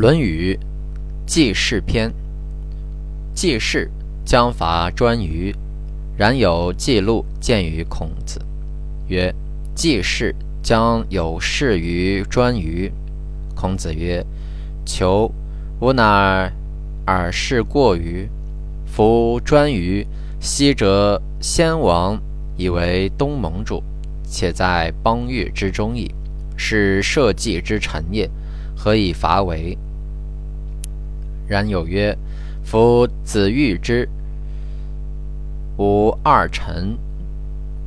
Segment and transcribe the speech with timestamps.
[0.00, 0.58] 论语·
[1.30, 2.10] 记事篇。
[3.34, 3.90] 记事，
[4.24, 5.54] 将伐专于。
[6.16, 8.40] 然有记录见于孔子，
[9.08, 9.30] 曰
[9.76, 12.90] ：“记事将有事于专于。”
[13.54, 14.24] 孔子曰
[14.86, 15.30] ：“求
[15.80, 16.50] 吾哪
[17.04, 18.26] 尔事过于？
[18.86, 20.06] 夫专于，
[20.40, 22.18] 昔者先王
[22.56, 23.82] 以为东盟主，
[24.24, 26.10] 且在邦域之中矣，
[26.56, 28.26] 是社稷之臣也。
[28.74, 29.76] 何以伐为？”
[31.50, 32.16] 然有曰
[32.62, 34.08] ：“夫子欲之，
[35.76, 36.96] 无二臣，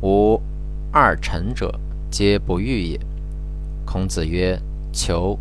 [0.00, 0.40] 无
[0.90, 1.78] 二臣者，
[2.10, 2.98] 皆不欲也。”
[3.84, 4.58] 孔子曰
[4.94, 5.38] ：“求。”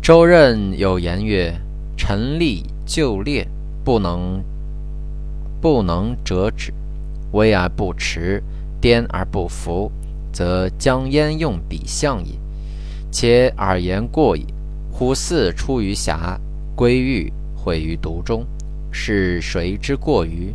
[0.00, 1.52] 周任有言曰
[1.98, 3.44] ：“臣立就列，
[3.82, 4.40] 不能
[5.60, 6.72] 不能折止；
[7.32, 8.40] 威而不持，
[8.80, 9.90] 颠而不服，
[10.32, 12.32] 则将焉用彼相也？
[13.10, 14.46] 且尔言过矣。
[14.92, 16.38] 虎兕出于峡，
[16.76, 17.32] 归狱。”
[17.66, 18.46] 毁于独中，
[18.92, 20.54] 是谁之过于？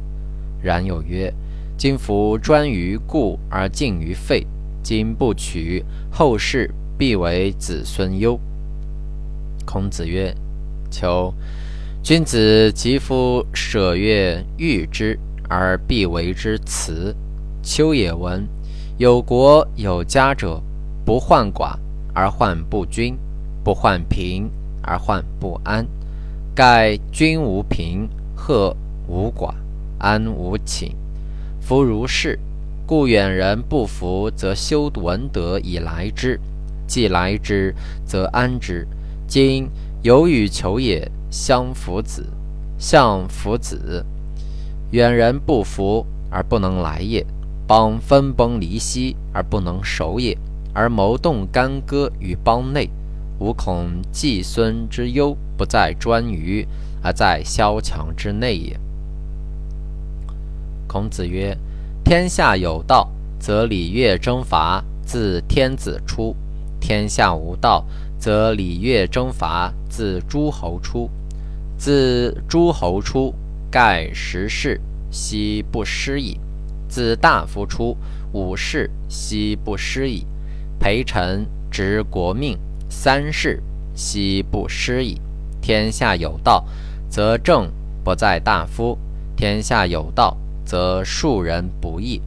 [0.62, 1.30] 然有曰：
[1.76, 4.48] 今夫专于故而敬于废，
[4.82, 8.40] 今不取，后世必为子孙忧。
[9.66, 10.34] 孔子曰：
[10.90, 11.34] 求
[12.02, 17.14] 君子及夫舍月欲之，而必为之辞。
[17.62, 18.48] 丘也闻：
[18.98, 20.64] 有国有家者，
[21.04, 21.76] 不患寡
[22.14, 23.18] 而患不均，
[23.66, 24.50] 不患贫
[24.82, 25.86] 而患不安。
[26.64, 29.52] 盖君无贫，贺无寡，
[29.98, 30.96] 安无寝。
[31.60, 32.38] 夫如是，
[32.86, 36.38] 故远人不服，则修文德以来之；
[36.86, 37.74] 既来之，
[38.06, 38.88] 则安之。
[39.28, 39.68] 今
[40.04, 42.28] 有与求也，相夫子，
[42.78, 44.06] 相夫子。
[44.92, 47.26] 远人不服而不能来也，
[47.66, 50.38] 邦分崩离析而不能守也，
[50.76, 52.88] 而谋动干戈于邦内。
[53.40, 56.68] 吾恐季孙之忧不在专于，
[57.04, 58.80] 而在萧墙之内也。
[60.88, 61.56] 孔子曰
[62.04, 63.08] ：“天下有道，
[63.40, 66.36] 则礼乐征伐自天子出；
[66.80, 67.86] 天下无道，
[68.18, 71.08] 则礼乐征伐自诸侯出。
[71.78, 73.32] 自诸侯出，
[73.70, 74.82] 盖十世，
[75.12, 76.40] 奚不失矣；
[76.90, 77.96] 自大夫出，
[78.34, 80.26] 五世，奚不失矣。
[80.80, 82.58] 陪臣执国命。”
[82.90, 83.62] 三世，
[83.94, 85.22] 奚不失矣？
[85.72, 86.66] 天下有道，
[87.08, 87.72] 则政
[88.04, 88.98] 不在大夫；
[89.38, 92.22] 天下有道，则庶人不义。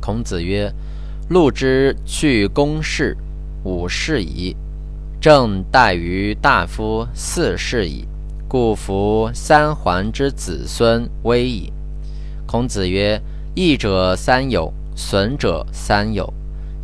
[0.00, 0.72] 孔子曰
[1.28, 3.16] ：“禄之去公事，
[3.64, 4.54] 五世矣；
[5.20, 8.06] 政待于大夫，四世矣。
[8.46, 11.72] 故服三桓之子孙危矣。”
[12.46, 13.20] 孔子曰
[13.56, 16.32] ：“义者三有，损者三有。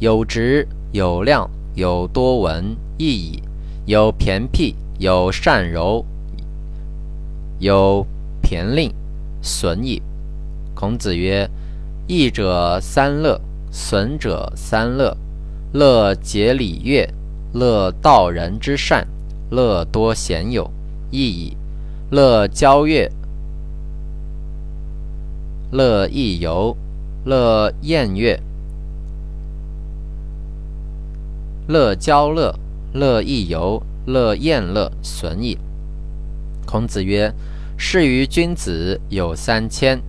[0.01, 3.43] 有直，有量。”有多闻义矣，
[3.85, 6.05] 有偏僻，有善柔，
[7.59, 8.07] 有
[8.41, 8.95] 偏令，
[9.43, 10.01] 损矣。
[10.73, 11.51] 孔子曰
[12.07, 13.41] ：“义者三乐，
[13.73, 15.17] 损者三乐。
[15.73, 17.13] 乐节礼乐，
[17.53, 19.05] 乐道人之善，
[19.51, 20.71] 乐多贤友，
[21.11, 21.57] 义矣。
[22.11, 23.11] 乐交乐，
[25.73, 26.77] 乐亦游，
[27.25, 28.39] 乐宴乐。”
[31.67, 32.55] 乐交乐，
[32.93, 35.57] 乐亦游，乐宴乐，损矣。
[36.67, 37.33] 孔子曰
[37.77, 40.01] ：“是于君子有三千：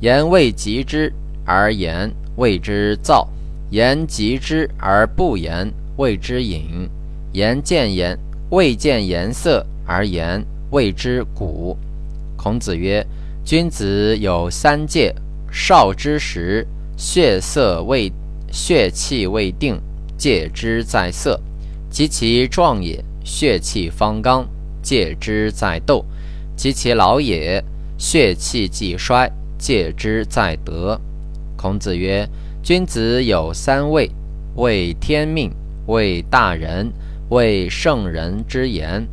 [0.00, 1.12] 言未及之
[1.44, 3.28] 而言，谓之躁；
[3.70, 6.88] 言及之而不言，谓之隐；
[7.32, 8.18] 言见言
[8.50, 11.76] 未见颜色而言，谓之古。”
[12.36, 13.06] 孔子曰
[13.44, 15.14] ：“君子有三戒：
[15.52, 16.66] 少之时，
[16.96, 18.12] 血色未
[18.50, 19.78] 血气未定。”
[20.18, 21.38] 戒之在色，
[21.96, 24.44] 及其壮也，血气方刚；
[24.82, 26.04] 戒之在斗，
[26.54, 27.64] 及其老也，
[27.96, 29.26] 血气既衰；
[29.56, 31.00] 戒之在德。
[31.56, 32.28] 孔子曰：
[32.62, 34.10] 君子有三畏：
[34.56, 35.50] 畏天命，
[35.86, 36.92] 畏大人，
[37.30, 39.08] 畏圣人之言。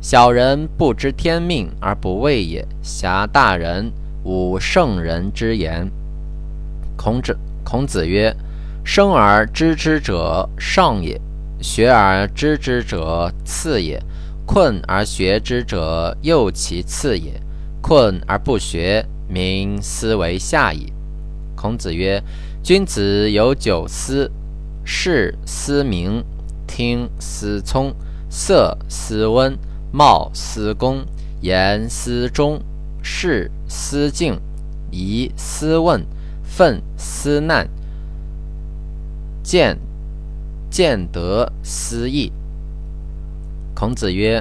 [0.00, 3.90] 小人不知天命而不畏也，侠大人，
[4.22, 5.90] 吾圣人之言。
[6.96, 8.32] 孔子，孔子曰。
[8.84, 11.20] 生而知之者上也，
[11.60, 14.02] 学而知之者次也，
[14.46, 17.40] 困而学之者又其次也。
[17.80, 20.92] 困而不学，民思为下矣。
[21.56, 22.22] 孔子曰：
[22.62, 24.30] 君子有九思：
[24.84, 26.24] 视思明，
[26.66, 27.94] 听思聪，
[28.28, 29.56] 色思温，
[29.92, 31.04] 貌思恭，
[31.40, 32.60] 言思忠，
[33.02, 34.38] 事思敬，
[34.90, 36.04] 疑思问，
[36.42, 37.68] 愤思难。
[39.42, 39.78] 见
[40.78, 42.30] 见得思义。
[43.74, 44.40] 孔子曰：“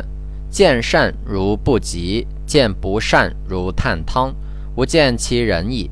[0.51, 4.31] 见善如不及，见不善如探汤。
[4.75, 5.89] 吾见其人矣，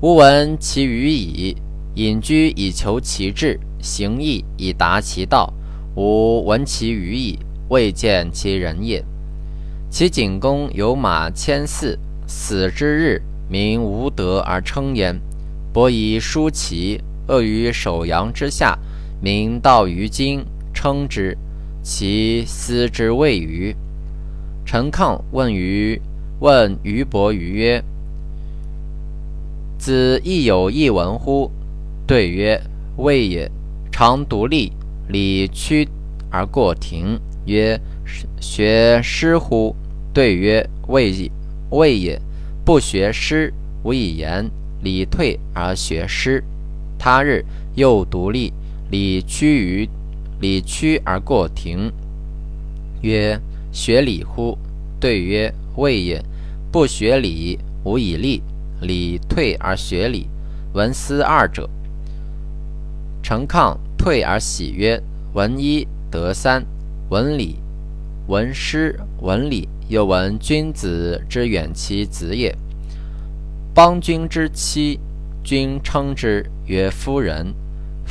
[0.00, 1.56] 吾闻其语矣。
[1.96, 5.52] 隐居以求其志，行义以达其道。
[5.96, 7.36] 吾闻其语矣，
[7.68, 9.04] 未见其人也。
[9.90, 11.98] 其景公有马千驷，
[12.28, 15.20] 死之日，民无德而称焉。
[15.72, 18.78] 伯夷叔齐，恶于首阳之下，
[19.20, 21.36] 明道于今，称之。
[21.82, 23.74] 其思之谓于？
[24.64, 26.00] 陈亢问于
[26.40, 27.82] 问于伯于曰
[29.78, 31.50] ：“子亦有一文乎？”
[32.06, 32.60] 对曰
[32.96, 33.50] ：“未也。
[33.90, 34.72] 常独立，
[35.08, 35.88] 礼屈
[36.30, 37.80] 而过庭。”曰
[38.40, 39.74] ：“学诗乎？”
[40.12, 41.30] 对曰：“未
[41.70, 42.20] 未也。
[42.64, 43.52] 不学诗，
[43.82, 44.50] 无以言。
[44.82, 46.42] 礼退而学诗。”
[46.98, 47.44] 他日
[47.74, 48.52] 又独立，
[48.90, 49.88] 礼屈于。
[50.40, 51.92] 礼屈而过庭，
[53.02, 53.38] 曰
[53.70, 54.56] ：“学礼乎？”
[54.98, 56.24] 对曰：“未也。
[56.72, 58.42] 不学礼，无以立。
[58.80, 60.28] 礼退而学礼，
[60.72, 61.68] 闻思二者。”
[63.22, 64.98] 陈亢退而喜曰
[65.34, 66.64] ：“闻一得三，
[67.10, 67.56] 闻礼，
[68.26, 72.56] 闻诗，闻礼，又闻君子之远其子也。
[73.74, 74.98] 邦君之妻，
[75.44, 77.54] 君称之曰夫人，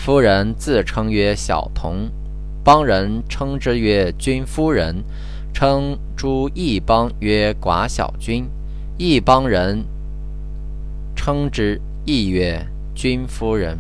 [0.02, 2.10] 夫人自称曰小童。”
[2.64, 5.04] 邦人称之曰君夫人，
[5.54, 8.48] 称诸异邦曰寡小君，
[8.98, 9.86] 异邦人
[11.16, 13.78] 称之亦曰君夫人。